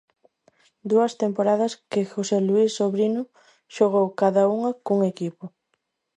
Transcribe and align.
Dúas 0.89 1.13
temporadas 1.23 1.73
que 1.91 2.01
José 2.13 2.37
Luís 2.47 2.69
Sobrino 2.79 3.23
xogou 3.75 4.05
cada 4.21 4.43
unha 4.55 4.71
cun 4.85 4.99
equipo. 5.13 5.45